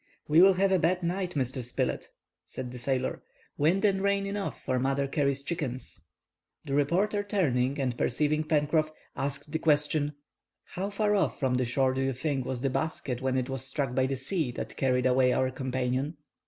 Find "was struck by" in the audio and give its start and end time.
13.47-14.07